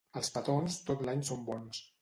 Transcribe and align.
Els 0.21 0.31
petons 0.37 0.79
tot 0.89 1.05
l'any 1.11 1.23
són 1.31 1.47
bons. 1.53 1.87